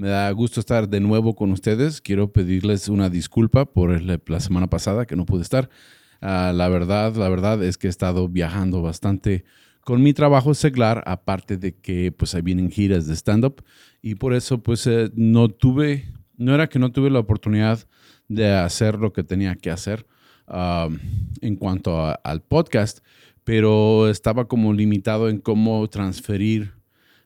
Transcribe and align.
Me 0.00 0.08
da 0.08 0.30
gusto 0.30 0.60
estar 0.60 0.88
de 0.88 0.98
nuevo 0.98 1.36
con 1.36 1.52
ustedes. 1.52 2.00
Quiero 2.00 2.32
pedirles 2.32 2.88
una 2.88 3.10
disculpa 3.10 3.66
por 3.66 4.00
la 4.00 4.40
semana 4.40 4.70
pasada 4.70 5.04
que 5.04 5.14
no 5.14 5.26
pude 5.26 5.42
estar. 5.42 5.68
Ah, 6.22 6.54
la 6.54 6.70
verdad, 6.70 7.14
la 7.16 7.28
verdad 7.28 7.62
es 7.62 7.76
que 7.76 7.86
he 7.86 7.90
estado 7.90 8.26
viajando 8.26 8.80
bastante 8.80 9.44
con 9.82 10.02
mi 10.02 10.14
trabajo 10.14 10.54
seglar, 10.54 11.02
aparte 11.04 11.58
de 11.58 11.76
que 11.76 12.12
pues 12.12 12.34
ahí 12.34 12.40
vienen 12.40 12.70
giras 12.70 13.08
de 13.08 13.14
stand-up 13.14 13.62
y 14.00 14.14
por 14.14 14.32
eso 14.32 14.62
pues 14.62 14.86
eh, 14.86 15.10
no 15.16 15.50
tuve, 15.50 16.10
no 16.38 16.54
era 16.54 16.70
que 16.70 16.78
no 16.78 16.92
tuve 16.92 17.10
la 17.10 17.18
oportunidad 17.18 17.86
de 18.26 18.54
hacer 18.54 18.94
lo 18.94 19.12
que 19.12 19.22
tenía 19.22 19.54
que 19.54 19.70
hacer 19.70 20.06
en 21.42 21.56
cuanto 21.56 22.18
al 22.24 22.40
podcast, 22.40 23.00
pero 23.44 24.08
estaba 24.08 24.48
como 24.48 24.72
limitado 24.72 25.28
en 25.28 25.40
cómo 25.40 25.86
transferir 25.90 26.79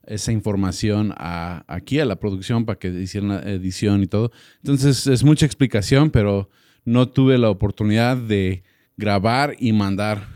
esa 0.07 0.33
información 0.33 1.13
a, 1.17 1.65
aquí 1.67 2.01
a 2.01 2.05
la 2.05 2.17
producción 2.17 2.65
para 2.65 2.79
que 2.79 2.89
hicieran 2.89 3.31
la 3.31 3.41
edición 3.51 4.03
y 4.03 4.07
todo. 4.07 4.31
Entonces 4.59 5.07
es 5.07 5.25
mucha 5.25 5.47
explicación, 5.47 6.11
pero 6.11 6.49
no 6.85 7.09
tuve 7.09 7.39
la 7.39 7.51
oportunidad 7.51 8.17
de 8.17 8.63
grabar 8.97 9.57
y 9.59 9.73
mandar 9.73 10.29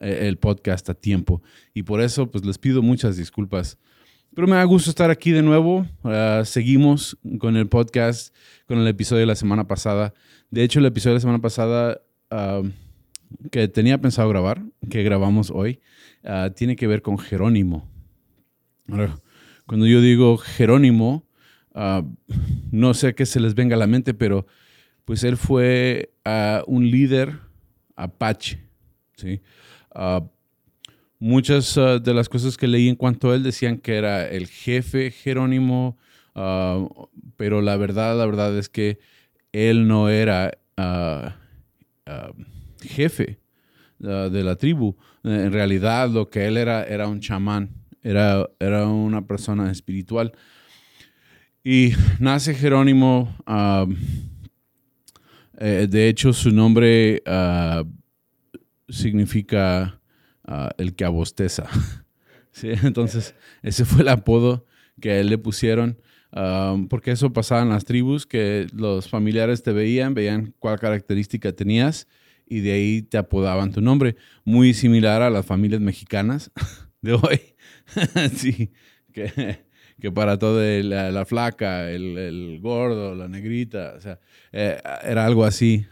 eh, 0.00 0.26
el 0.28 0.36
podcast 0.38 0.88
a 0.90 0.94
tiempo. 0.94 1.42
Y 1.72 1.82
por 1.82 2.00
eso 2.00 2.30
pues 2.30 2.44
les 2.44 2.58
pido 2.58 2.82
muchas 2.82 3.16
disculpas. 3.16 3.78
Pero 4.34 4.48
me 4.48 4.56
da 4.56 4.64
gusto 4.64 4.90
estar 4.90 5.10
aquí 5.10 5.30
de 5.30 5.42
nuevo. 5.42 5.86
Ah, 6.02 6.42
seguimos 6.44 7.16
con 7.38 7.56
el 7.56 7.68
podcast, 7.68 8.34
con 8.66 8.78
el 8.78 8.88
episodio 8.88 9.20
de 9.20 9.26
la 9.26 9.36
semana 9.36 9.66
pasada. 9.68 10.12
De 10.50 10.64
hecho, 10.64 10.80
el 10.80 10.86
episodio 10.86 11.12
de 11.12 11.16
la 11.18 11.20
semana 11.20 11.40
pasada 11.40 12.00
ah, 12.30 12.62
que 13.50 13.68
tenía 13.68 14.00
pensado 14.00 14.28
grabar, 14.28 14.64
que 14.90 15.02
grabamos 15.02 15.50
hoy, 15.50 15.80
ah, 16.24 16.50
tiene 16.54 16.74
que 16.74 16.86
ver 16.88 17.00
con 17.00 17.18
Jerónimo 17.18 17.93
cuando 19.66 19.86
yo 19.86 20.00
digo 20.00 20.36
Jerónimo, 20.36 21.26
ah, 21.74 22.02
no 22.70 22.94
sé 22.94 23.14
qué 23.14 23.26
se 23.26 23.40
les 23.40 23.54
venga 23.54 23.76
a 23.76 23.78
la 23.78 23.86
mente, 23.86 24.14
pero 24.14 24.46
pues 25.04 25.24
él 25.24 25.36
fue 25.36 26.12
ah, 26.24 26.62
un 26.66 26.90
líder 26.90 27.38
apache. 27.96 28.60
¿sí? 29.16 29.40
Ah, 29.94 30.24
muchas 31.18 31.74
de 31.74 32.14
las 32.14 32.28
cosas 32.28 32.56
que 32.56 32.66
leí 32.66 32.88
en 32.88 32.96
cuanto 32.96 33.30
a 33.30 33.34
él 33.34 33.42
decían 33.42 33.78
que 33.78 33.96
era 33.96 34.28
el 34.28 34.46
jefe 34.46 35.10
Jerónimo, 35.10 35.96
pero 37.36 37.62
la 37.62 37.76
verdad, 37.76 38.18
la 38.18 38.26
verdad 38.26 38.58
es 38.58 38.68
que 38.68 38.98
él 39.52 39.86
no 39.86 40.10
era 40.10 40.58
jefe 42.82 43.38
de 43.98 44.44
la 44.44 44.56
tribu. 44.56 44.96
En 45.22 45.52
realidad 45.52 46.10
lo 46.10 46.28
que 46.28 46.46
él 46.46 46.58
era 46.58 46.84
era 46.84 47.08
un 47.08 47.20
chamán 47.20 47.70
era, 48.04 48.48
era 48.60 48.86
una 48.86 49.26
persona 49.26 49.72
espiritual. 49.72 50.32
Y 51.64 51.92
nace 52.20 52.54
Jerónimo, 52.54 53.34
eh, 55.58 55.86
de 55.88 56.08
hecho 56.08 56.34
su 56.34 56.50
nombre 56.50 57.22
ah, 57.26 57.84
significa 58.88 60.00
ah, 60.44 60.70
el 60.76 60.94
que 60.94 61.06
abosteza. 61.06 61.66
Entonces, 62.62 63.34
ese 63.62 63.86
fue 63.86 64.02
el 64.02 64.08
apodo 64.08 64.66
que 65.00 65.10
a 65.12 65.18
él 65.18 65.28
le 65.28 65.38
pusieron, 65.38 65.98
porque 66.88 67.10
eso 67.12 67.32
pasaba 67.32 67.62
en 67.62 67.70
las 67.70 67.84
tribus, 67.84 68.26
que 68.26 68.66
los 68.72 69.08
familiares 69.08 69.62
te 69.62 69.72
veían, 69.72 70.14
veían 70.14 70.54
cuál 70.58 70.78
característica 70.78 71.52
tenías 71.52 72.06
y 72.46 72.60
de 72.60 72.72
ahí 72.72 73.02
te 73.02 73.18
apodaban 73.18 73.72
tu 73.72 73.80
nombre. 73.80 74.16
Muy 74.44 74.74
similar 74.74 75.22
a 75.22 75.30
las 75.30 75.46
familias 75.46 75.80
mexicanas 75.80 76.52
de 77.00 77.14
hoy. 77.14 77.53
sí, 78.34 78.72
que, 79.12 79.58
que, 80.00 80.12
para 80.12 80.38
todo 80.38 80.62
la, 80.62 81.24
flaca, 81.24 81.90
el, 81.90 82.58
gordo, 82.60 83.14
la 83.14 83.28
negrita, 83.28 83.94
o 83.96 84.00
sea, 84.00 84.18
eh, 84.52 84.80
era 85.02 85.26
algo 85.26 85.44
así. 85.44 85.86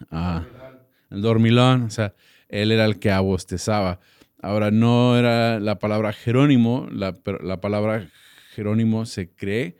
El 1.10 1.22
dormilón, 1.22 1.82
o 1.82 1.90
sea, 1.90 2.14
él 2.48 2.72
era 2.72 2.84
el 2.84 2.98
que 2.98 3.10
abostezaba. 3.10 4.00
Ahora, 4.40 4.70
no 4.70 5.16
era 5.16 5.60
la 5.60 5.78
palabra 5.78 6.12
Jerónimo, 6.12 6.88
la, 6.90 7.14
la 7.42 7.60
palabra 7.60 8.08
Jerónimo 8.54 9.06
se 9.06 9.30
cree 9.30 9.78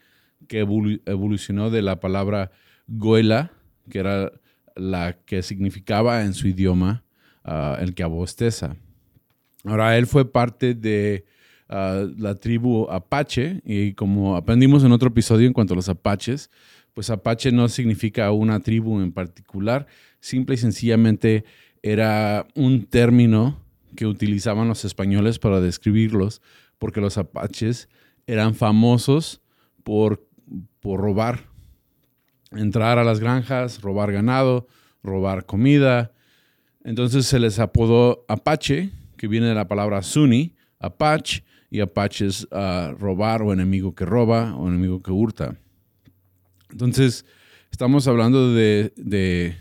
que 0.48 0.60
evolucionó 0.60 1.70
de 1.70 1.82
la 1.82 2.00
palabra 2.00 2.50
Goela, 2.86 3.52
que 3.90 3.98
era 3.98 4.32
la 4.74 5.18
que 5.24 5.42
significaba 5.42 6.22
en 6.22 6.34
su 6.34 6.48
idioma 6.48 7.04
ah, 7.44 7.76
el 7.80 7.94
que 7.94 8.02
abosteza. 8.02 8.76
Ahora, 9.64 9.96
él 9.96 10.06
fue 10.06 10.30
parte 10.30 10.74
de 10.74 11.24
la 11.72 12.34
tribu 12.34 12.86
Apache 12.90 13.62
y 13.64 13.94
como 13.94 14.36
aprendimos 14.36 14.84
en 14.84 14.92
otro 14.92 15.08
episodio 15.08 15.46
en 15.46 15.54
cuanto 15.54 15.72
a 15.72 15.76
los 15.76 15.88
apaches, 15.88 16.50
pues 16.92 17.08
Apache 17.08 17.50
no 17.50 17.68
significa 17.68 18.30
una 18.32 18.60
tribu 18.60 19.00
en 19.00 19.12
particular, 19.12 19.86
simple 20.20 20.56
y 20.56 20.58
sencillamente 20.58 21.44
era 21.82 22.46
un 22.54 22.84
término 22.84 23.58
que 23.96 24.06
utilizaban 24.06 24.68
los 24.68 24.84
españoles 24.84 25.38
para 25.38 25.60
describirlos, 25.60 26.42
porque 26.78 27.00
los 27.00 27.16
apaches 27.16 27.88
eran 28.26 28.54
famosos 28.54 29.40
por, 29.82 30.26
por 30.80 31.00
robar, 31.00 31.46
entrar 32.50 32.98
a 32.98 33.04
las 33.04 33.20
granjas, 33.20 33.80
robar 33.80 34.12
ganado, 34.12 34.66
robar 35.02 35.46
comida. 35.46 36.12
Entonces 36.84 37.26
se 37.26 37.38
les 37.38 37.58
apodó 37.58 38.24
Apache, 38.28 38.90
que 39.16 39.28
viene 39.28 39.46
de 39.46 39.54
la 39.54 39.68
palabra 39.68 40.02
Sunni, 40.02 40.54
Apache, 40.78 41.44
y 41.72 41.80
Apaches 41.80 42.46
a 42.50 42.94
robar 42.98 43.40
o 43.40 43.50
enemigo 43.50 43.94
que 43.94 44.04
roba 44.04 44.54
o 44.56 44.68
enemigo 44.68 45.02
que 45.02 45.10
hurta. 45.10 45.56
Entonces, 46.70 47.24
estamos 47.70 48.06
hablando 48.06 48.52
de, 48.52 49.56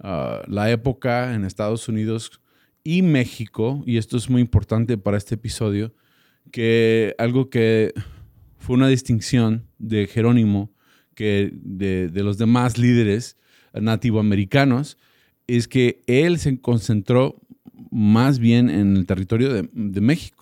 ah, 0.00 0.40
la 0.48 0.70
época 0.70 1.34
en 1.34 1.44
Estados 1.44 1.86
Unidos 1.86 2.40
y 2.82 3.02
México, 3.02 3.82
y 3.84 3.98
esto 3.98 4.16
es 4.16 4.30
muy 4.30 4.40
importante 4.40 4.96
para 4.96 5.18
este 5.18 5.34
episodio, 5.34 5.92
que 6.50 7.14
algo 7.18 7.50
que 7.50 7.92
fue 8.56 8.76
una 8.76 8.88
distinción 8.88 9.66
de 9.76 10.06
Jerónimo 10.06 10.72
que 11.14 11.52
de, 11.52 12.10
los 12.14 12.38
demás 12.38 12.78
líderes 12.78 13.36
nativoamericanos 13.74 14.96
es 15.46 15.68
que 15.68 16.00
él 16.06 16.38
se 16.38 16.58
concentró 16.58 17.38
más 17.90 18.38
bien 18.38 18.70
en 18.70 18.96
el 18.96 19.04
territorio 19.04 19.52
de 19.52 20.00
México. 20.00 20.37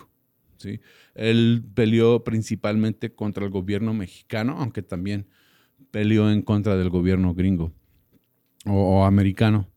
¿Sí? 0.58 0.80
Él 1.14 1.64
peleó 1.74 2.24
principalmente 2.24 3.14
contra 3.14 3.44
el 3.44 3.50
gobierno 3.50 3.94
mexicano, 3.94 4.56
aunque 4.58 4.82
también 4.82 5.26
peleó 5.90 6.30
en 6.30 6.42
contra 6.42 6.76
del 6.76 6.90
gobierno 6.90 7.34
gringo 7.34 7.72
o, 8.66 9.04
americano. 9.04 9.68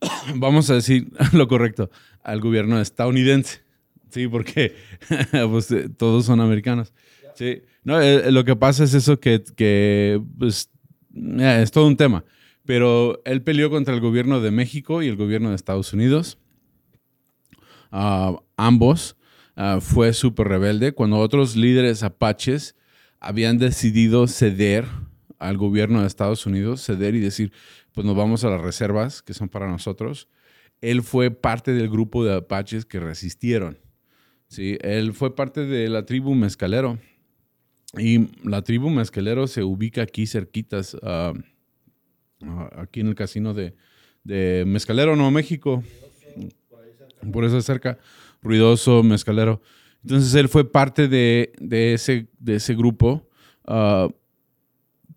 Vamos 0.36 0.70
a 0.70 0.74
decir 0.74 1.10
lo 1.32 1.48
correcto, 1.48 1.90
al 2.22 2.40
gobierno 2.40 2.80
estadounidense, 2.80 3.62
¿sí? 4.10 4.28
Porque 4.28 4.74
pues, 5.50 5.70
eh, 5.70 5.88
todos 5.88 6.24
son 6.26 6.40
americanos. 6.40 6.92
Sí. 7.34 7.62
No, 7.82 8.00
eh, 8.00 8.30
lo 8.30 8.44
que 8.44 8.56
pasa 8.56 8.84
es 8.84 8.94
eso 8.94 9.20
que, 9.20 9.42
que 9.56 10.22
pues, 10.38 10.70
eh, 11.14 11.60
es 11.62 11.70
todo 11.70 11.86
un 11.86 11.96
tema. 11.96 12.24
Pero 12.64 13.20
él 13.26 13.42
peleó 13.42 13.68
contra 13.68 13.92
el 13.92 14.00
gobierno 14.00 14.40
de 14.40 14.50
México 14.50 15.02
y 15.02 15.08
el 15.08 15.16
gobierno 15.16 15.50
de 15.50 15.56
Estados 15.56 15.92
Unidos. 15.92 16.38
Ah, 17.92 18.34
ambos 18.56 19.16
Ah, 19.56 19.78
fue 19.80 20.12
súper 20.12 20.48
rebelde 20.48 20.92
cuando 20.92 21.18
otros 21.18 21.54
líderes 21.54 22.02
apaches 22.02 22.74
habían 23.20 23.58
decidido 23.58 24.26
ceder 24.26 24.84
al 25.38 25.56
gobierno 25.56 26.00
de 26.00 26.06
Estados 26.06 26.46
Unidos, 26.46 26.84
ceder 26.84 27.14
y 27.14 27.20
decir, 27.20 27.52
pues 27.92 28.04
nos 28.04 28.16
vamos 28.16 28.44
a 28.44 28.50
las 28.50 28.60
reservas 28.60 29.22
que 29.22 29.34
son 29.34 29.48
para 29.48 29.68
nosotros. 29.68 30.28
Él 30.80 31.02
fue 31.02 31.30
parte 31.30 31.72
del 31.72 31.88
grupo 31.88 32.24
de 32.24 32.34
apaches 32.34 32.84
que 32.84 32.98
resistieron. 32.98 33.78
¿sí? 34.48 34.76
Él 34.80 35.14
fue 35.14 35.34
parte 35.34 35.64
de 35.64 35.88
la 35.88 36.04
tribu 36.04 36.34
mezcalero. 36.34 36.98
Y 37.96 38.28
la 38.42 38.62
tribu 38.62 38.90
mezcalero 38.90 39.46
se 39.46 39.62
ubica 39.62 40.02
aquí 40.02 40.26
cerquitas, 40.26 40.96
ah, 41.02 41.32
aquí 42.76 43.00
en 43.00 43.06
el 43.06 43.14
casino 43.14 43.54
de, 43.54 43.76
de 44.24 44.64
Mezcalero, 44.66 45.14
Nuevo 45.14 45.30
México. 45.30 45.84
Por 47.32 47.44
eso 47.44 47.56
es 47.56 47.64
cerca 47.64 47.98
ruidoso, 48.44 49.02
mezcalero. 49.02 49.60
Entonces 50.02 50.34
él 50.34 50.48
fue 50.48 50.70
parte 50.70 51.08
de, 51.08 51.50
ese, 51.94 52.28
de 52.38 52.56
ese 52.56 52.74
grupo 52.74 53.26
uh, 53.66 54.12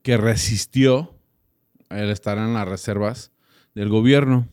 que 0.02 0.18
resistió 0.18 1.14
el 1.90 2.10
estar 2.10 2.38
en 2.38 2.54
las 2.54 2.68
reservas 2.68 3.32
del 3.76 3.90
gobierno. 3.90 4.48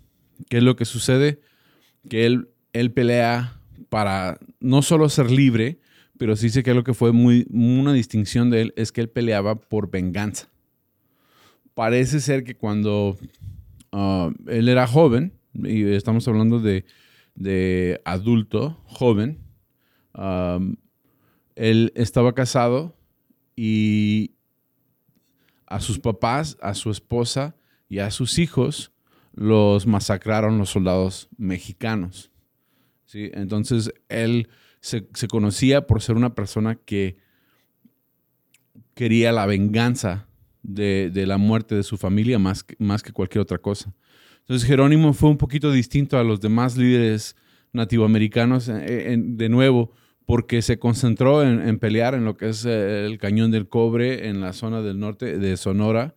¿Qué 0.49 0.59
es 0.59 0.63
lo 0.65 0.75
que 0.75 0.85
sucede? 0.85 1.41
Que 2.11 2.27
él, 2.27 2.49
él 2.73 2.93
pelea 2.93 3.61
para 3.89 4.39
no 4.59 4.83
solo 4.83 5.09
ser 5.09 5.31
libre, 5.31 5.79
pero 6.19 6.35
sí 6.35 6.51
sé 6.51 6.65
que 6.65 6.75
lo 6.75 6.83
que 6.83 6.95
fue 6.95 7.13
muy, 7.13 7.47
una 7.51 7.93
distinción 7.93 8.51
de 8.51 8.63
él 8.63 8.75
es 8.77 8.91
que 8.91 9.01
él 9.01 9.09
peleaba 9.09 9.55
por 9.61 9.91
venganza. 9.91 10.49
Parece 11.75 12.21
ser 12.21 12.43
que 12.43 12.57
cuando 12.57 13.17
ah, 13.93 14.33
él 14.49 14.69
era 14.69 14.87
joven, 14.89 15.33
y 15.55 15.85
estamos 15.85 16.27
hablando 16.27 16.59
de, 16.59 16.85
adulto, 18.05 18.81
joven, 18.85 19.41
él 21.55 21.93
estaba 21.95 22.35
casado 22.35 22.97
y 23.57 24.35
a 25.67 25.81
sus 25.81 25.99
papás, 25.99 26.57
a 26.61 26.75
su 26.75 26.91
esposa 26.91 27.57
y 27.89 27.99
a 27.99 28.11
sus 28.11 28.39
hijos 28.39 28.93
los 29.35 29.87
masacraron 29.87 30.59
los 30.59 30.71
soldados 30.71 31.29
mexicanos. 31.37 32.31
¿sí? 33.05 33.31
Entonces 33.35 33.93
él 34.09 34.49
se, 34.81 35.07
conocía 35.29 35.87
por 35.87 36.03
ser 36.03 36.17
una 36.17 36.35
persona 36.35 36.77
que 36.77 37.17
quería 38.95 39.33
la 39.33 39.47
venganza 39.47 40.29
de, 40.63 41.11
la 41.27 41.39
muerte 41.39 41.75
de 41.75 41.83
su 41.83 41.97
familia 41.97 42.39
más, 42.39 42.65
más 42.79 43.03
que 43.03 43.13
cualquier 43.13 43.43
otra 43.43 43.59
cosa. 43.59 43.95
Entonces 44.45 44.69
Jerónimo 44.69 45.15
fue 45.15 45.31
un 45.31 45.39
poquito 45.39 45.73
distinto 45.73 46.19
a 46.19 46.25
los 46.25 46.41
demás 46.41 46.77
líderes 46.77 47.35
nativoamericanos, 47.73 48.69
eh, 48.69 49.17
de 49.19 49.49
nuevo, 49.49 49.93
porque 50.27 50.61
se 50.61 50.79
concentró 50.79 51.43
en, 51.43 51.79
pelear 51.79 52.15
en 52.15 52.27
lo 52.27 52.37
que 52.37 52.51
es 52.51 52.65
eh, 52.67 53.07
el 53.07 53.19
cañón 53.19 53.51
del 53.51 53.69
cobre 53.69 54.29
en 54.29 54.41
la 54.41 54.53
zona 54.53 54.83
del 54.83 54.99
norte 54.99 55.39
de 55.39 55.57
Sonora, 55.57 56.15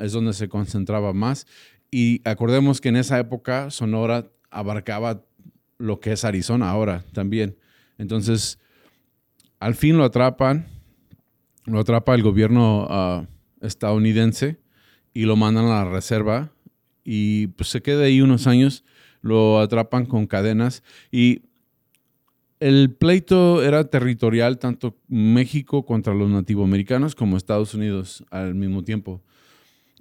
es 0.00 0.12
donde 0.12 0.32
se 0.32 0.48
concentraba 0.48 1.12
más. 1.12 1.46
Y 1.90 2.22
acordemos 2.24 2.80
que 2.80 2.88
en 2.88 2.96
esa 2.96 3.18
época 3.18 3.70
Sonora 3.70 4.30
abarcaba 4.50 5.22
lo 5.78 6.00
que 6.00 6.12
es 6.12 6.24
Arizona 6.24 6.70
ahora 6.70 7.04
también. 7.12 7.58
Entonces, 7.98 8.58
al 9.60 9.74
fin 9.74 9.96
lo 9.96 10.04
atrapan, 10.04 10.66
lo 11.66 11.80
atrapa 11.80 12.14
el 12.14 12.22
gobierno 12.22 12.86
ah, 12.88 13.26
estadounidense 13.60 14.60
y 15.12 15.24
lo 15.24 15.36
mandan 15.36 15.66
a 15.66 15.84
la 15.84 15.90
reserva 15.90 16.53
y 17.04 17.48
pues 17.48 17.68
se 17.68 17.82
queda 17.82 18.04
ahí 18.04 18.20
unos 18.20 18.46
años, 18.46 18.84
lo 19.20 19.60
atrapan 19.60 20.06
con 20.06 20.26
cadenas 20.26 20.82
y 21.10 21.42
el 22.60 22.94
pleito 22.94 23.62
era 23.62 23.84
territorial, 23.84 24.58
tanto 24.58 24.96
México 25.08 25.84
contra 25.84 26.14
los 26.14 26.30
nativoamericanos 26.30 27.14
como 27.14 27.36
Estados 27.36 27.74
Unidos 27.74 28.24
al 28.30 28.54
mismo 28.54 28.82
tiempo. 28.82 29.22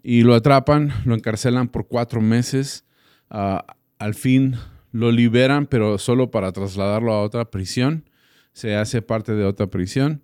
Y 0.02 0.22
lo 0.22 0.34
atrapan, 0.34 0.94
lo 1.06 1.16
encarcelan 1.16 1.68
por 1.68 1.88
cuatro 1.88 2.22
meses. 2.22 2.86
Ah, 3.30 3.66
al 4.00 4.14
fin 4.14 4.56
lo 4.92 5.12
liberan, 5.12 5.66
pero 5.66 5.98
solo 5.98 6.32
para 6.32 6.52
trasladarlo 6.52 7.12
a 7.12 7.22
otra 7.22 7.52
prisión. 7.52 8.10
Se 8.54 8.76
hace 8.76 9.02
parte 9.02 9.34
de 9.34 9.44
otra 9.44 9.68
prisión. 9.68 10.24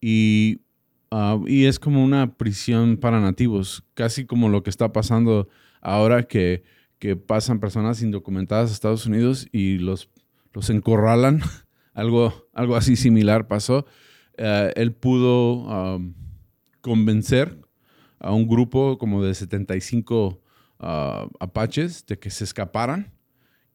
Y, 0.00 0.60
ah, 1.10 1.38
y 1.46 1.64
es 1.64 1.78
como 1.78 2.04
una 2.04 2.34
prisión 2.34 2.96
para 2.96 3.20
nativos, 3.20 3.84
casi 3.94 4.26
como 4.26 4.48
lo 4.48 4.62
que 4.62 4.70
está 4.70 4.92
pasando 4.92 5.48
ahora 5.80 6.24
que, 6.24 6.62
que 6.98 7.16
pasan 7.16 7.60
personas 7.60 8.02
indocumentadas 8.02 8.70
a 8.70 8.74
Estados 8.74 9.06
Unidos 9.06 9.48
y 9.52 9.78
los 9.78 10.10
los 10.52 10.70
encorralan. 10.70 11.40
algo, 11.94 12.48
algo 12.52 12.76
así 12.76 12.96
similar 12.96 13.48
pasó. 13.48 13.86
Eh, 14.36 14.72
él 14.76 14.92
pudo 14.92 16.00
convencer 16.80 17.58
a 18.18 18.32
un 18.32 18.48
grupo 18.48 18.98
como 18.98 19.22
de 19.24 19.34
75 19.34 20.40
ah, 20.80 21.28
apaches 21.40 22.06
de 22.06 22.18
que 22.18 22.30
se 22.30 22.44
escaparan 22.44 23.12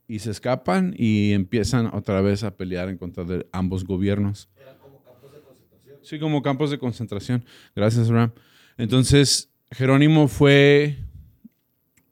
y 0.08 0.20
se 0.20 0.32
escapan 0.32 0.94
y 0.98 1.32
empiezan 1.32 1.88
otra 1.94 2.22
vez 2.22 2.44
a 2.44 2.56
pelear 2.56 2.90
en 2.90 2.98
contra 2.98 3.24
de 3.24 3.48
ambos 3.52 3.86
gobiernos. 3.86 4.50
Eran 4.58 4.78
como 4.78 5.02
campos 5.04 5.32
de 5.32 5.40
concentración. 5.40 5.98
Sí, 6.02 6.20
como 6.20 6.42
campos 6.42 6.72
de 6.72 6.80
concentración. 6.80 7.46
Gracias, 7.76 8.10
Ram. 8.10 8.32
Entonces, 8.78 9.50
Jerónimo 9.72 10.28
fue 10.28 10.98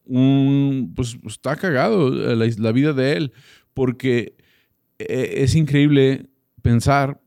un, 0.05 0.93
pues 0.95 1.17
está 1.25 1.55
cagado 1.55 2.09
la, 2.09 2.47
la 2.57 2.71
vida 2.71 2.93
de 2.93 3.13
él, 3.13 3.33
porque 3.73 4.35
e, 4.99 5.43
es 5.43 5.55
increíble 5.55 6.27
pensar, 6.61 7.21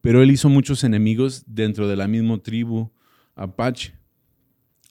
pero 0.00 0.22
él 0.22 0.30
hizo 0.30 0.48
muchos 0.48 0.84
enemigos 0.84 1.44
dentro 1.46 1.88
de 1.88 1.96
la 1.96 2.08
misma 2.08 2.38
tribu 2.38 2.90
Apache. 3.34 3.94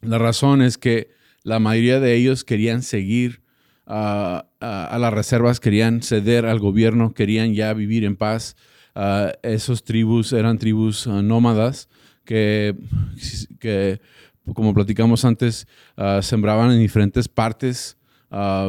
La 0.00 0.18
razón 0.18 0.62
es 0.62 0.78
que 0.78 1.10
la 1.44 1.58
mayoría 1.58 2.00
de 2.00 2.14
ellos 2.14 2.44
querían 2.44 2.82
seguir 2.82 3.42
a, 3.86 4.46
las 4.60 5.12
reservas, 5.12 5.60
querían 5.60 6.02
ceder 6.02 6.46
al 6.46 6.58
gobierno, 6.58 7.14
querían 7.14 7.54
ya 7.54 7.72
vivir 7.74 8.04
en 8.04 8.16
paz. 8.16 8.56
esos 9.42 9.84
tribus 9.84 10.32
eran 10.32 10.58
tribus 10.58 11.06
ah, 11.06 11.22
nómadas 11.22 11.88
que, 12.24 12.74
que, 13.58 14.00
como 14.54 14.74
platicamos 14.74 15.24
antes, 15.24 15.66
ah, 15.96 16.20
sembraban 16.22 16.70
en 16.70 16.80
diferentes 16.80 17.28
partes 17.28 17.96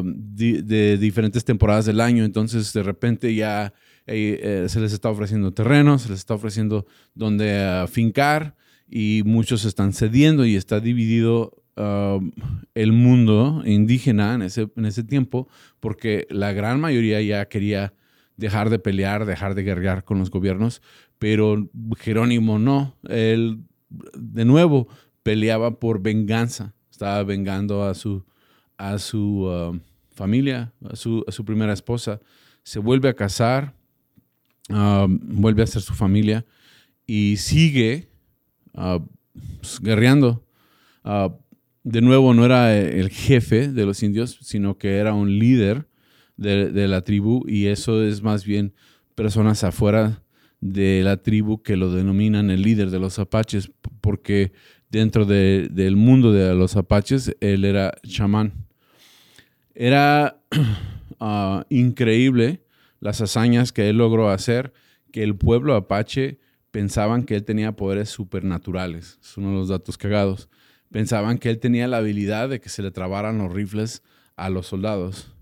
de, 0.04 0.98
diferentes 1.00 1.46
temporadas 1.46 1.86
del 1.86 2.02
año. 2.02 2.26
Entonces, 2.26 2.74
de 2.74 2.84
repente 2.84 3.34
ya 3.34 3.74
eh, 4.06 4.40
eh, 4.44 4.66
se 4.68 4.82
les 4.82 4.92
está 4.92 5.10
ofreciendo 5.10 5.54
terrenos, 5.54 6.02
se 6.02 6.10
les 6.10 6.20
está 6.20 6.34
ofreciendo 6.34 6.86
donde 7.16 7.86
fincar 7.90 8.56
y 8.90 9.22
muchos 9.26 9.64
están 9.64 9.94
cediendo 9.94 10.46
y 10.46 10.56
está 10.56 10.80
dividido 10.80 11.64
el 11.76 12.92
mundo 12.92 13.64
indígena 13.66 14.36
en 14.36 14.44
ese, 14.44 14.70
en 14.76 14.86
ese 14.86 15.04
tiempo 15.04 15.48
porque 15.80 16.28
la 16.30 16.54
gran 16.54 16.80
mayoría 16.80 17.20
ya 17.22 17.46
quería 17.46 17.94
dejar 18.38 18.70
de 18.70 18.80
pelear, 18.80 19.26
dejar 19.26 19.56
de 19.56 19.64
guerrear 19.64 20.04
con 20.04 20.20
los 20.20 20.30
gobiernos, 20.30 20.82
pero 21.20 21.70
Jerónimo 21.98 22.60
no. 22.60 22.96
Él, 23.08 23.64
de 23.90 24.46
nuevo, 24.46 24.88
peleaba 25.24 25.80
por 25.80 26.02
venganza. 26.02 26.74
Estaba 26.92 27.24
vengando 27.24 27.84
a 27.84 27.94
su, 27.96 28.24
a 28.78 29.00
su 29.00 29.46
uh, 29.46 29.80
familia, 30.14 30.74
a 30.90 30.96
su, 30.96 31.24
primera 31.46 31.74
esposa, 31.74 32.20
se 32.64 32.80
vuelve 32.80 33.10
a 33.10 33.16
casar, 33.16 33.76
um, 34.70 35.20
vuelve 35.22 35.64
a 35.64 35.68
ser 35.68 35.82
su 35.82 35.94
familia 35.94 36.46
y 37.08 37.38
sigue 37.38 38.10
uh, 38.74 39.00
pues, 39.60 39.80
guerreando. 39.82 40.46
Uh, 41.04 41.32
de 41.84 42.02
nuevo, 42.02 42.34
no 42.34 42.46
era 42.46 42.78
el 42.78 43.10
jefe 43.10 43.68
de 43.68 43.86
los 43.86 44.04
indios, 44.04 44.38
sino 44.42 44.78
que 44.78 44.98
era 44.98 45.14
un 45.14 45.38
líder 45.38 45.88
de, 46.38 46.88
la 46.88 47.02
tribu 47.02 47.44
y 47.48 47.68
eso 47.68 48.04
es 48.04 48.22
más 48.22 48.46
bien 48.46 48.74
personas 49.16 49.64
afuera 49.64 50.24
de 50.62 51.02
la 51.04 51.18
tribu 51.18 51.62
que 51.62 51.76
lo 51.76 51.92
denominan 51.92 52.50
el 52.50 52.62
líder 52.62 52.90
de 52.90 53.00
los 53.00 53.20
apaches, 53.20 53.70
porque 54.00 54.54
dentro 54.94 55.26
del 55.26 55.96
mundo 55.96 56.32
de 56.32 56.54
los 56.54 56.76
apaches 56.76 57.36
él 57.40 57.66
era 57.66 57.96
chamán. 58.08 58.54
Era 59.74 60.40
ah, 61.20 61.66
increíble 61.70 62.64
las 63.00 63.20
hazañas 63.20 63.72
que 63.72 63.90
él 63.90 63.98
logró 63.98 64.30
hacer, 64.30 64.72
que 65.12 65.24
el 65.24 65.36
pueblo 65.36 65.74
apache 65.74 66.38
pensaban 66.70 67.24
que 67.24 67.36
él 67.36 67.44
tenía 67.44 67.72
poderes 67.72 68.10
supernaturales. 68.10 69.18
Es 69.20 69.36
uno 69.36 69.50
de 69.50 69.56
los 69.56 69.70
datos 69.70 69.98
cagados. 69.98 70.48
Pensaban 70.92 71.40
que 71.40 71.50
él 71.50 71.58
tenía 71.58 71.88
la 71.88 71.98
habilidad 71.98 72.50
de 72.50 72.62
que 72.62 72.70
se 72.70 72.84
le 72.84 72.92
trabaran 72.92 73.40
los 73.40 73.52
rifles 73.52 74.04
a 74.36 74.52
los 74.52 74.68
soldados 74.68 75.34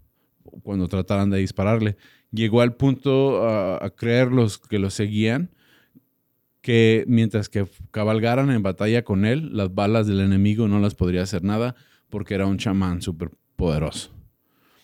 cuando 0.63 0.88
trataran 0.88 1.29
de 1.29 1.39
dispararle. 1.39 1.98
Llegó 2.31 2.62
al 2.62 2.75
punto 2.75 3.46
ah, 3.46 3.79
a 3.81 3.89
creer 3.89 4.31
los 4.31 4.60
que 4.60 4.79
lo 4.79 4.89
seguían 4.89 5.51
que 6.62 7.03
mientras 7.08 7.50
que 7.50 7.65
cabalgaran 7.91 8.51
en 8.51 8.63
batalla 8.63 9.03
con 9.03 9.25
él, 9.25 9.50
las 9.53 9.74
balas 9.74 10.08
del 10.08 10.20
enemigo 10.20 10.68
no 10.68 10.80
las 10.80 10.96
podría 10.96 11.24
hacer 11.24 11.44
nada 11.44 11.75
porque 12.10 12.36
era 12.36 12.46
un 12.46 12.58
chamán 12.58 13.01
súper 13.01 13.32
poderoso. 13.56 14.12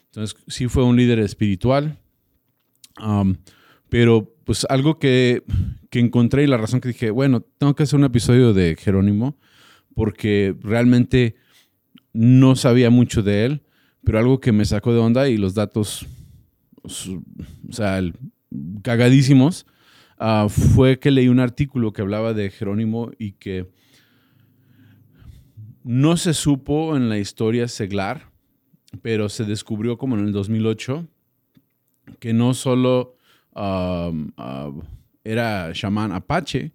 Entonces, 0.06 0.38
sí 0.48 0.68
fue 0.68 0.84
un 0.84 0.98
líder 0.98 1.20
espiritual. 1.20 2.00
Um, 3.04 3.36
pero 3.90 4.36
pues 4.44 4.66
algo 4.70 4.98
que, 4.98 5.44
que, 5.90 6.00
encontré 6.00 6.44
y 6.44 6.48
la 6.48 6.58
razón 6.58 6.82
que 6.82 6.90
dije, 6.90 7.12
bueno, 7.12 7.42
tengo 7.42 7.76
que 7.76 7.84
hacer 7.84 8.00
un 8.00 8.06
episodio 8.06 8.54
de 8.54 8.76
Jerónimo 8.76 9.38
porque 9.94 10.56
realmente 10.62 11.36
no 12.14 12.56
sabía 12.56 12.90
mucho 12.90 13.22
de 13.22 13.46
él, 13.46 13.64
pero 14.04 14.20
algo 14.20 14.40
que 14.40 14.52
me 14.52 14.66
sacó 14.66 14.94
de 14.94 15.00
onda 15.00 15.30
y 15.30 15.38
los 15.38 15.54
datos, 15.54 16.08
o 16.82 17.74
sea, 17.74 18.02
cagadísimos, 18.82 19.66
uh, 20.20 20.50
fue 20.50 21.00
que 21.00 21.12
leí 21.12 21.28
un 21.28 21.40
artículo 21.40 21.94
que 21.94 22.02
hablaba 22.02 22.34
de 22.34 22.50
Jerónimo 22.50 23.12
y 23.18 23.34
que 23.34 23.68
no 25.84 26.18
se 26.18 26.34
supo 26.34 26.96
en 26.96 27.10
la 27.10 27.18
historia 27.18 27.68
seglar 27.68 28.32
pero 29.02 29.30
se 29.30 29.46
descubrió 29.46 29.98
como 29.98 30.18
en 30.18 30.26
el 30.26 30.32
2008 30.32 31.08
que 32.20 32.34
no 32.34 32.54
solo 32.54 33.16
uh, 33.56 34.82
era 35.24 35.72
chamán 35.74 36.12
apache, 36.14 36.72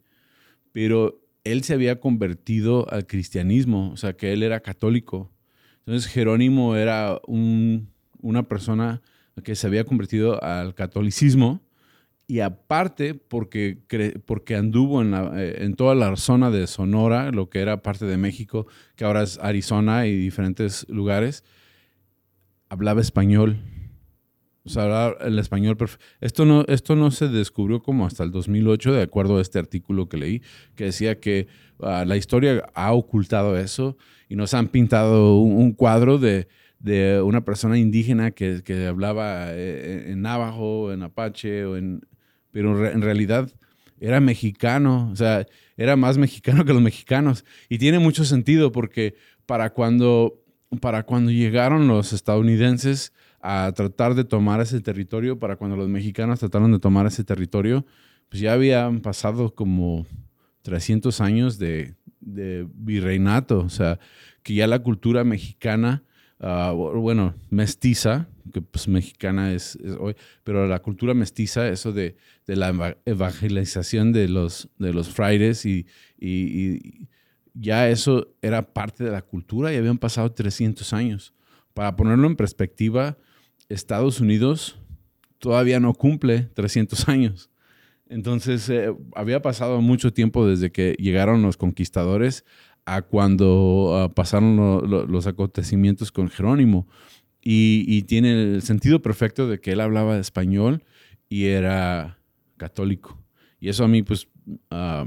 pero 0.72 1.20
él 1.44 1.62
se 1.64 1.74
había 1.74 2.00
convertido 2.00 2.86
al 2.92 3.06
cristianismo, 3.06 3.90
o 3.92 3.96
sea, 3.96 4.12
que 4.12 4.32
él 4.32 4.42
era 4.42 4.60
católico. 4.60 5.32
Entonces 5.80 6.10
Jerónimo 6.10 6.76
era 6.76 7.20
una 7.26 8.42
persona 8.44 9.02
que 9.42 9.56
se 9.56 9.66
había 9.66 9.84
convertido 9.84 10.42
al 10.44 10.74
catolicismo 10.74 11.60
y 12.26 12.40
aparte 12.40 13.14
porque, 13.14 13.78
porque 14.24 14.56
anduvo 14.56 15.02
en, 15.02 15.14
eh, 15.14 15.56
en, 15.58 15.74
toda 15.74 15.94
la 15.94 16.16
zona 16.16 16.50
de 16.50 16.66
Sonora, 16.66 17.30
lo 17.30 17.50
que 17.50 17.60
era 17.60 17.82
parte 17.82 18.06
de 18.06 18.16
México, 18.16 18.66
que 18.96 19.04
ahora 19.04 19.22
es 19.22 19.38
Arizona 19.38 20.06
y 20.06 20.16
diferentes 20.16 20.88
lugares, 20.88 21.44
hablaba 22.68 23.00
español. 23.00 23.58
O 24.64 24.68
sea, 24.68 24.84
hablaba 24.84 25.16
el 25.22 25.38
español 25.38 25.76
perfecto. 25.76 26.04
Esto 26.20 26.46
no, 26.46 26.64
esto 26.68 26.94
no 26.94 27.10
se 27.10 27.28
descubrió 27.28 27.82
como 27.82 28.06
hasta 28.06 28.22
el 28.22 28.30
2008, 28.30 28.92
de 28.92 29.02
acuerdo 29.02 29.38
a 29.38 29.42
este 29.42 29.58
artículo 29.58 30.08
que 30.08 30.16
leí, 30.16 30.42
que 30.76 30.84
decía 30.84 31.18
que 31.18 31.48
ah, 31.80 32.04
la 32.06 32.16
historia 32.16 32.64
ha 32.74 32.92
ocultado 32.92 33.58
eso 33.58 33.96
y 34.28 34.36
nos 34.36 34.54
han 34.54 34.68
pintado 34.68 35.36
un, 35.38 35.72
cuadro 35.72 36.18
de, 36.18 36.48
de, 36.78 37.20
una 37.20 37.44
persona 37.44 37.76
indígena 37.76 38.30
que, 38.30 38.62
que 38.64 38.86
hablaba 38.86 39.52
eh, 39.52 40.12
en, 40.12 40.22
navajo, 40.22 40.92
en 40.92 41.02
apache, 41.02 41.66
o 41.66 41.76
en, 41.76 42.00
pero 42.52 42.86
en 42.88 43.02
realidad 43.02 43.50
era 44.00 44.20
mexicano, 44.20 45.10
o 45.12 45.16
sea, 45.16 45.46
era 45.76 45.96
más 45.96 46.18
mexicano 46.18 46.64
que 46.64 46.72
los 46.72 46.82
mexicanos. 46.82 47.44
Y 47.68 47.78
tiene 47.78 47.98
mucho 47.98 48.24
sentido 48.24 48.70
porque 48.70 49.14
para 49.46 49.70
cuando, 49.70 50.40
para 50.80 51.02
cuando 51.02 51.32
llegaron 51.32 51.88
los 51.88 52.12
estadounidenses, 52.12 53.12
a 53.42 53.72
tratar 53.74 54.14
de 54.14 54.24
tomar 54.24 54.60
ese 54.60 54.80
territorio, 54.80 55.38
para 55.38 55.56
cuando 55.56 55.76
los 55.76 55.88
mexicanos 55.88 56.38
trataron 56.38 56.70
de 56.70 56.78
tomar 56.78 57.06
ese 57.06 57.24
territorio, 57.24 57.84
pues 58.28 58.40
ya 58.40 58.52
habían 58.52 59.00
pasado 59.00 59.52
como 59.52 60.06
300 60.62 61.20
años 61.20 61.58
de, 61.58 61.96
virreinato, 62.20 63.58
o 63.58 63.68
sea, 63.68 63.98
que 64.44 64.54
ya 64.54 64.68
la 64.68 64.78
cultura 64.78 65.24
mexicana, 65.24 66.04
ah, 66.38 66.72
bueno, 66.72 67.34
mestiza, 67.50 68.28
que 68.52 68.62
pues 68.62 68.88
mexicana 68.88 69.52
es, 69.52 69.78
hoy, 69.98 70.14
pero 70.44 70.66
la 70.66 70.80
cultura 70.80 71.14
mestiza, 71.14 71.68
eso 71.68 71.92
de, 71.92 72.16
la 72.46 72.96
evangelización 73.04 74.12
de 74.12 74.28
los, 74.28 74.68
de 74.78 74.92
los 74.92 75.08
frailes 75.08 75.66
y, 75.66 75.86
y, 76.18 77.08
ya 77.54 77.88
eso 77.90 78.28
era 78.40 78.62
parte 78.72 79.04
de 79.04 79.10
la 79.10 79.20
cultura 79.20 79.72
y 79.72 79.76
habían 79.76 79.98
pasado 79.98 80.32
300 80.32 80.92
años. 80.94 81.34
Para 81.74 81.96
ponerlo 81.96 82.26
en 82.26 82.36
perspectiva, 82.36 83.18
Estados 83.68 84.20
Unidos 84.20 84.78
todavía 85.38 85.80
no 85.80 85.92
cumple 85.92 86.48
300 86.54 87.08
años. 87.08 87.50
Entonces, 88.08 88.68
eh, 88.68 88.94
había 89.14 89.40
pasado 89.42 89.80
mucho 89.80 90.12
tiempo 90.12 90.46
desde 90.46 90.70
que 90.70 90.94
llegaron 90.98 91.42
los 91.42 91.56
conquistadores 91.56 92.44
a 92.84 93.02
cuando 93.02 93.92
ah, 93.96 94.14
pasaron 94.14 95.10
los 95.10 95.26
acontecimientos 95.26 96.12
con 96.12 96.28
Jerónimo. 96.28 96.86
Y, 97.44 98.02
tiene 98.02 98.54
el 98.54 98.62
sentido 98.62 99.02
perfecto 99.02 99.48
de 99.48 99.60
que 99.60 99.72
él 99.72 99.80
hablaba 99.80 100.18
español 100.18 100.84
y 101.28 101.46
era 101.46 102.18
católico. 102.56 103.20
Y 103.58 103.68
eso 103.68 103.84
a 103.84 103.88
mí, 103.88 104.02
pues, 104.02 104.28
ah, 104.70 105.06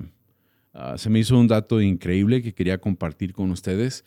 ah, 0.74 0.98
se 0.98 1.10
me 1.10 1.20
hizo 1.20 1.40
un 1.40 1.48
dato 1.48 1.82
increíble 1.82 2.42
que 2.42 2.54
quería 2.54 2.78
compartir 2.78 3.32
con 3.32 3.52
ustedes. 3.52 4.04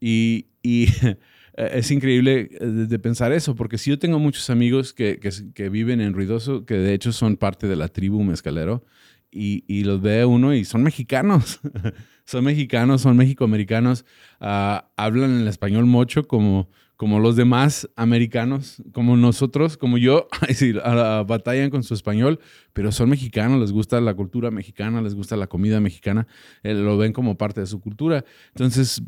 Y, 0.00 0.46
y 0.62 0.88
Eh, 1.56 1.70
es 1.74 1.90
increíble 1.90 2.50
eh, 2.52 2.66
de, 2.66 2.98
pensar 2.98 3.32
eso, 3.32 3.54
porque 3.54 3.78
si 3.78 3.90
yo 3.90 3.98
tengo 3.98 4.18
muchos 4.18 4.50
amigos 4.50 4.92
que, 4.92 5.18
que, 5.54 5.68
viven 5.68 6.00
en 6.00 6.12
Ruidoso, 6.12 6.66
que 6.66 6.74
de 6.74 6.94
hecho 6.94 7.12
son 7.12 7.36
parte 7.36 7.66
de 7.66 7.76
la 7.76 7.88
tribu 7.88 8.22
mezcalero, 8.22 8.84
y, 9.30 9.64
y 9.66 9.84
los 9.84 10.00
ve 10.00 10.24
uno 10.24 10.54
y 10.54 10.64
son 10.64 10.82
mexicanos, 10.82 11.60
son 12.24 12.44
mexicanos, 12.44 13.02
son 13.02 13.16
mexicoamericanos, 13.16 14.04
uh, 14.40 14.84
hablan 14.96 15.40
el 15.40 15.48
español 15.48 15.86
mocho 15.86 16.26
como, 16.26 16.70
como 16.96 17.20
los 17.20 17.36
demás 17.36 17.88
americanos, 17.94 18.82
como 18.92 19.16
nosotros, 19.16 19.76
como 19.76 19.98
yo, 19.98 20.28
decir, 20.48 20.80
batallan 20.80 21.70
con 21.70 21.82
su 21.82 21.94
español, 21.94 22.40
pero 22.72 22.90
son 22.92 23.10
mexicanos, 23.10 23.60
les 23.60 23.72
gusta 23.72 24.00
la 24.00 24.14
cultura 24.14 24.50
mexicana, 24.50 25.02
les 25.02 25.14
gusta 25.14 25.36
la 25.36 25.46
comida 25.46 25.80
mexicana, 25.80 26.26
eh, 26.62 26.74
lo 26.74 26.96
ven 26.96 27.12
como 27.12 27.36
parte 27.36 27.60
de 27.60 27.66
su 27.66 27.80
cultura. 27.80 28.24
Entonces, 28.48 29.02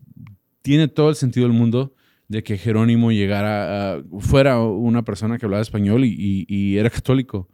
tiene 0.63 0.89
todo 0.89 1.09
el 1.09 1.17
sentido 1.17 1.47
del 1.47 1.57
mundo 1.57 1.95
de 2.29 2.43
que 2.43 2.59
Jerónimo 2.59 3.11
llegara, 3.11 4.03
fuera 4.21 4.61
una 4.61 5.03
persona 5.03 5.39
que 5.39 5.47
hablaba 5.47 5.63
español 5.63 6.05
y, 6.05 6.77
era 6.77 6.91
católico. 6.91 7.49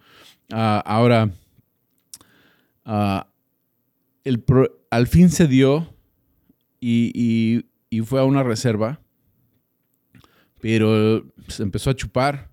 Ah, 0.52 0.82
ahora, 0.84 1.30
ah, 2.84 3.28
al 4.90 5.06
fin 5.06 5.30
se 5.30 5.46
dio 5.46 5.94
y, 6.80 7.64
fue 8.04 8.20
a 8.20 8.24
una 8.24 8.42
reserva, 8.42 9.00
pero 10.64 11.26
se 11.46 11.62
empezó 11.62 11.90
a 11.90 11.94
chupar 11.94 12.50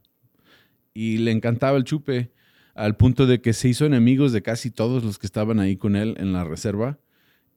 y 0.93 1.19
le 1.19 1.31
encantaba 1.31 1.77
el 1.77 1.85
chupe 1.85 2.33
al 2.75 2.97
punto 2.97 3.25
de 3.25 3.39
que 3.39 3.53
se 3.53 3.69
hizo 3.69 3.85
enemigos 3.85 4.33
de 4.33 4.41
casi 4.41 4.69
todos 4.69 5.05
los 5.05 5.17
que 5.17 5.27
estaban 5.27 5.61
ahí 5.61 5.77
con 5.77 5.95
él 5.95 6.15
en 6.19 6.33
la 6.33 6.43
reserva 6.43 6.99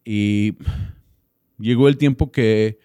y 0.05 0.55
llegó 1.59 1.89
el 1.89 1.97
tiempo 1.97 2.31
que 2.31 2.79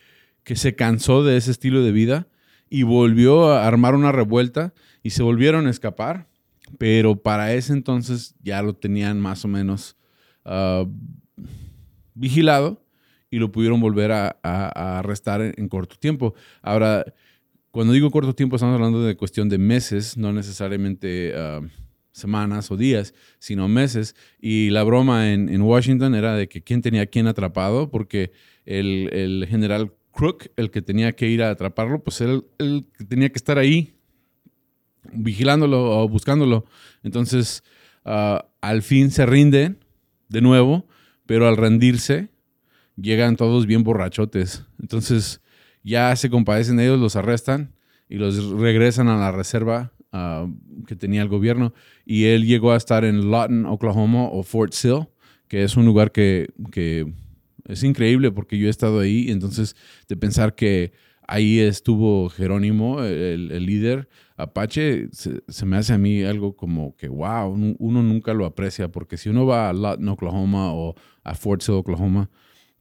que 0.43 0.55
se 0.55 0.73
cansó 0.73 1.23
de 1.23 1.37
ese 1.37 1.51
estilo 1.51 1.83
de 1.83 1.91
vida 1.91 2.27
y 2.71 2.81
volvió 2.81 3.51
a 3.51 3.67
armar 3.67 3.93
una 3.93 4.11
revuelta 4.11 4.73
y 5.03 5.11
se 5.11 5.21
volvieron 5.21 5.67
a 5.67 5.69
escapar, 5.69 6.27
pero 6.79 7.21
para 7.21 7.53
ese 7.53 7.71
entonces 7.73 8.33
ya 8.41 8.63
lo 8.63 8.73
tenían 8.73 9.21
más 9.21 9.45
o 9.45 9.47
menos 9.47 9.95
ah, 10.43 10.87
vigilado 12.15 12.83
y 13.29 13.37
lo 13.37 13.51
pudieron 13.51 13.79
volver 13.79 14.11
a, 14.11 14.39
arrestar 14.97 15.41
en, 15.41 15.69
corto 15.69 15.97
tiempo. 15.97 16.33
Ahora, 16.63 17.05
cuando 17.71 17.93
digo 17.93 18.11
corto 18.11 18.33
tiempo, 18.33 18.55
estamos 18.55 18.75
hablando 18.75 19.03
de 19.03 19.15
cuestión 19.15 19.49
de 19.49 19.57
meses, 19.57 20.17
no 20.17 20.33
necesariamente 20.33 21.33
ah, 21.35 21.61
semanas 22.11 22.71
o 22.71 22.77
días, 22.77 23.13
sino 23.39 23.67
meses. 23.67 24.15
Y 24.39 24.69
la 24.71 24.83
broma 24.83 25.31
en, 25.31 25.61
Washington 25.61 26.15
era 26.15 26.35
de 26.35 26.47
que 26.47 26.63
quién 26.63 26.81
tenía 26.81 27.03
a 27.03 27.05
quién 27.05 27.27
atrapado, 27.27 27.89
porque 27.89 28.31
el, 28.65 29.09
el 29.13 29.47
general 29.47 29.93
Crook, 30.11 30.47
el 30.55 30.71
que 30.71 30.81
tenía 30.81 31.13
que 31.13 31.29
ir 31.29 31.43
a 31.43 31.51
atraparlo, 31.51 32.03
pues 32.03 32.21
él, 32.21 32.45
él 32.57 32.87
tenía 33.07 33.29
que 33.29 33.37
estar 33.37 33.57
ahí 33.57 33.93
vigilándolo 35.13 36.01
o 36.01 36.09
buscándolo. 36.09 36.65
Entonces, 37.03 37.63
ah, 38.05 38.45
al 38.61 38.81
fin 38.81 39.11
se 39.11 39.25
rinden 39.25 39.83
de 40.27 40.41
nuevo, 40.41 40.87
pero 41.25 41.47
al 41.47 41.57
rendirse, 41.57 42.29
llegan 42.95 43.35
todos 43.35 43.65
bien 43.65 43.83
borrachotes. 43.83 44.65
Entonces, 44.81 45.41
ya 45.89 46.15
se 46.15 46.29
compadecen 46.29 46.77
de 46.77 46.85
ellos, 46.85 46.99
los 46.99 47.15
arrestan 47.15 47.73
y 48.07 48.15
los 48.15 48.51
regresan 48.51 49.09
a 49.09 49.17
la 49.17 49.31
reserva 49.31 49.91
ah, 50.11 50.47
que 50.87 50.95
tenía 50.95 51.21
el 51.21 51.27
gobierno. 51.27 51.73
Y 52.05 52.25
él 52.25 52.45
llegó 52.45 52.71
a 52.71 52.77
estar 52.77 53.03
en 53.03 53.29
Lawton, 53.31 53.65
Oklahoma, 53.65 54.23
o 54.23 54.43
Fort 54.43 54.73
Sill, 54.73 55.07
que 55.47 55.63
es 55.63 55.75
un 55.75 55.85
lugar 55.85 56.11
que, 56.11 56.49
que 56.71 57.11
es 57.65 57.83
increíble 57.83 58.31
porque 58.31 58.57
yo 58.57 58.67
he 58.67 58.69
estado 58.69 58.99
ahí, 58.99 59.29
entonces 59.29 59.75
de 60.07 60.15
pensar 60.15 60.55
que 60.55 60.93
ahí 61.27 61.59
estuvo 61.59 62.29
Jerónimo, 62.29 63.03
el, 63.03 63.65
líder 63.65 64.09
Apache, 64.37 65.09
se, 65.11 65.65
me 65.65 65.77
hace 65.77 65.93
a 65.93 65.97
mí 65.97 66.23
algo 66.23 66.55
como 66.55 66.95
que, 66.95 67.07
wow, 67.09 67.49
uno 67.77 68.03
nunca 68.03 68.33
lo 68.33 68.45
aprecia, 68.45 68.89
porque 68.89 69.17
si 69.17 69.29
uno 69.29 69.45
va 69.45 69.69
a 69.69 69.73
Lawton, 69.73 70.07
Oklahoma 70.09 70.73
o 70.73 70.95
a 71.23 71.35
Fort 71.35 71.61
Sill, 71.61 71.75
Oklahoma, 71.75 72.29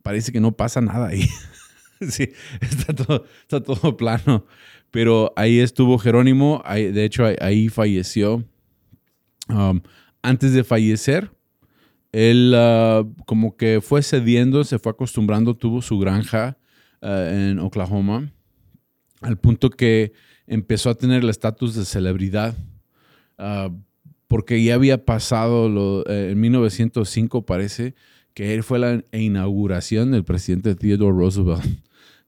parece 0.02 0.32
que 0.32 0.40
no 0.40 0.52
pasa 0.52 0.80
nada 0.80 1.08
ahí. 1.08 1.26
sí, 2.08 2.30
está 2.60 2.94
todo, 2.94 3.24
está 3.42 3.60
todo 3.62 3.96
plano. 3.96 4.46
Pero 4.90 5.32
ahí 5.36 5.58
estuvo 5.58 5.98
Jerónimo, 5.98 6.62
de 6.66 7.04
hecho 7.04 7.24
ahí, 7.40 7.68
falleció. 7.68 8.44
Um, 9.48 9.80
antes 10.22 10.52
de 10.52 10.64
fallecer, 10.64 11.30
él 12.12 12.52
ah, 12.56 13.04
como 13.26 13.56
que 13.56 13.80
fue 13.80 14.02
cediendo, 14.02 14.64
se 14.64 14.78
fue 14.78 14.92
acostumbrando, 14.92 15.54
tuvo 15.54 15.82
su 15.82 15.98
granja 15.98 16.58
ah, 17.02 17.28
en 17.30 17.58
Oklahoma, 17.58 18.32
al 19.20 19.38
punto 19.38 19.70
que 19.70 20.12
empezó 20.46 20.90
a 20.90 20.94
tener 20.94 21.22
el 21.22 21.30
estatus 21.30 21.74
de 21.74 21.84
celebridad, 21.84 22.56
ah, 23.36 23.70
porque 24.26 24.62
ya 24.62 24.74
había 24.74 25.04
pasado 25.04 26.04
eh, 26.06 26.30
en 26.32 26.40
1905 26.40 27.44
parece 27.46 27.94
que 28.34 28.54
él 28.54 28.62
fue 28.62 28.78
la 28.78 29.02
inauguración 29.12 30.12
del 30.12 30.24
presidente 30.24 30.74
Theodore 30.74 31.16
Roosevelt, 31.16 31.64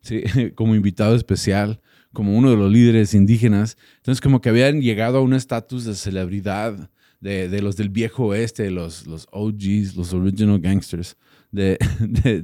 como 0.54 0.74
invitado 0.74 1.14
especial, 1.14 1.80
como 2.12 2.36
uno 2.36 2.50
de 2.50 2.56
los 2.56 2.70
líderes 2.70 3.14
indígenas. 3.14 3.76
Entonces 3.96 4.20
como 4.20 4.40
que 4.40 4.48
habían 4.48 4.80
llegado 4.80 5.18
a 5.18 5.22
un 5.22 5.34
estatus 5.34 5.84
de 5.84 5.94
celebridad 5.94 6.90
de, 7.20 7.60
los 7.60 7.76
del 7.76 7.90
viejo 7.90 8.26
oeste, 8.26 8.70
los, 8.70 9.06
los 9.06 9.28
OGs, 9.30 9.94
los 9.94 10.12
original 10.14 10.58
gangsters 10.58 11.16
de, 11.52 11.78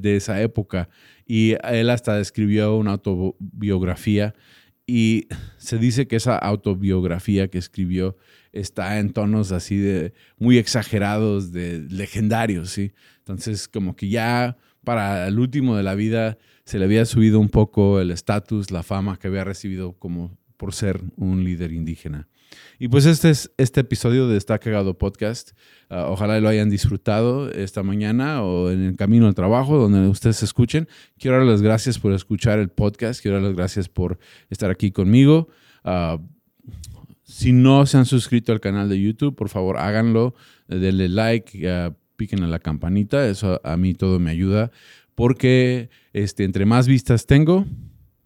de, 0.01 0.17
esa 0.17 0.41
época. 0.43 0.89
Y 1.27 1.55
él 1.65 1.91
hasta 1.91 2.21
escribió 2.21 2.77
una 2.77 2.93
autobiografía 2.93 4.35
y 4.87 5.27
se 5.59 5.79
dice 5.79 6.07
que 6.07 6.17
esa 6.17 6.37
autobiografía 6.37 7.49
que 7.49 7.59
escribió 7.59 8.17
está 8.53 8.99
en 8.99 9.13
tonos 9.13 9.53
así 9.53 9.77
de 9.77 10.13
muy 10.39 10.59
exagerados, 10.59 11.53
de 11.53 11.81
legendarios, 11.91 12.71
¿sí? 12.71 12.93
Entonces, 13.19 13.67
como 13.67 13.97
que 13.97 14.09
ya 14.09 14.57
para 14.87 15.27
el 15.27 15.41
último 15.41 15.77
de 15.77 15.83
la 15.83 15.97
vida 15.97 16.39
se 16.65 16.79
le 16.79 16.85
había 16.85 17.05
subido 17.07 17.41
un 17.41 17.49
poco 17.49 18.01
el 18.01 18.13
estatus, 18.13 18.71
la 18.71 18.85
fama 18.85 19.19
que 19.19 19.27
había 19.27 19.43
recibido 19.43 19.95
como 19.95 20.39
por 20.57 20.73
ser 20.73 21.03
un 21.17 21.43
líder 21.43 21.73
indígena. 21.73 22.29
Y 22.79 22.87
pues 22.87 23.05
este 23.05 23.31
es 23.31 23.51
este 23.59 23.81
episodio 23.81 24.29
de 24.29 24.37
Está 24.37 24.61
Cagado 24.61 24.97
Podcast. 24.97 25.51
Ah, 25.91 26.07
ojalá 26.09 26.39
lo 26.39 26.49
hayan 26.49 26.71
disfrutado 26.71 27.51
esta 27.51 27.83
mañana 27.83 28.45
o 28.45 28.71
en 28.71 28.85
el 28.85 28.97
camino 28.97 29.27
al 29.27 29.35
trabajo, 29.35 29.77
donde 29.77 30.07
ustedes 30.07 30.45
escuchen. 30.45 30.87
Quiero 31.19 31.39
darles 31.39 31.63
gracias 31.63 31.99
por 31.99 32.13
escuchar 32.13 32.61
el 32.61 32.69
podcast. 32.69 33.21
Quiero 33.21 33.39
darles 33.39 33.57
gracias 33.57 33.89
por 33.89 34.21
estar 34.51 34.71
aquí 34.71 34.93
conmigo. 34.93 35.49
Ah, 35.83 36.21
si 37.25 37.51
no 37.51 37.87
se 37.87 37.99
han 37.99 38.07
suscrito 38.07 38.53
al 38.53 38.61
canal 38.61 38.89
de 38.89 39.03
YouTube, 39.03 39.35
por 39.35 39.49
favor 39.49 39.79
háganlo. 39.79 40.37
Denle 40.69 41.09
like, 41.09 41.69
uh, 41.69 41.93
piquen 42.17 42.43
a 42.43 42.49
la 42.49 42.59
campanita. 42.59 43.29
Eso 43.29 43.61
a 43.65 43.77
mí 43.77 43.95
todo 43.95 44.19
me 44.19 44.31
ayuda. 44.31 44.71
Porque 45.15 45.89
este, 46.13 46.45
entre 46.45 46.67
más 46.67 46.87
vistas 46.87 47.27
tengo, 47.27 47.67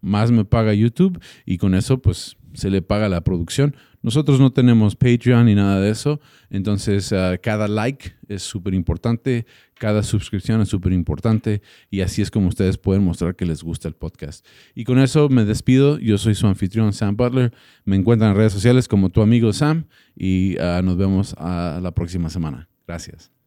más 0.00 0.30
me 0.32 0.44
paga 0.44 0.74
YouTube 0.74 1.20
y 1.46 1.58
con 1.58 1.74
eso 1.74 2.00
pues 2.00 2.36
se 2.54 2.70
le 2.70 2.82
paga 2.82 3.08
la 3.08 3.22
producción. 3.22 3.76
Nosotros 4.02 4.40
no 4.40 4.50
tenemos 4.50 4.96
Patreon 4.96 5.44
ni 5.44 5.54
nada 5.54 5.78
de 5.78 5.90
eso, 5.90 6.20
entonces 6.48 7.12
ah, 7.12 7.36
cada 7.36 7.68
like 7.68 8.12
es 8.28 8.42
súper 8.42 8.72
importante, 8.72 9.44
cada 9.74 10.02
suscripción 10.02 10.62
es 10.62 10.68
súper 10.68 10.92
importante 10.94 11.60
y 11.90 12.00
así 12.00 12.22
es 12.22 12.30
como 12.30 12.48
ustedes 12.48 12.78
pueden 12.78 13.04
mostrar 13.04 13.36
que 13.36 13.44
les 13.44 13.62
gusta 13.62 13.88
el 13.88 13.94
podcast. 13.94 14.46
Y 14.74 14.84
con 14.84 14.98
eso 14.98 15.28
me 15.28 15.44
despido, 15.44 15.98
yo 15.98 16.16
soy 16.16 16.34
su 16.34 16.46
anfitrión 16.46 16.94
Sam 16.94 17.16
Butler, 17.16 17.52
me 17.84 17.96
encuentran 17.96 18.30
en 18.30 18.36
redes 18.38 18.54
sociales 18.54 18.88
como 18.88 19.10
tu 19.10 19.20
amigo 19.20 19.52
Sam 19.52 19.84
y 20.16 20.56
ah, 20.58 20.80
nos 20.82 20.96
vemos 20.96 21.34
a 21.36 21.78
la 21.82 21.92
próxima 21.92 22.30
semana. 22.30 22.68
Gracias. 22.86 23.39